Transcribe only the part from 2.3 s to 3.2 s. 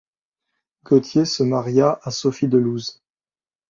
de Looz.